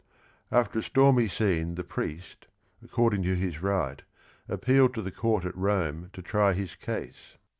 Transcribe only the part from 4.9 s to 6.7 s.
to the court at Rome to try